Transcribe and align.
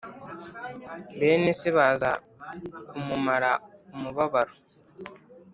bene 1.19 1.51
se 1.59 1.69
baza 1.77 2.11
kumumara 2.89 3.51
umubabaro 3.95 4.53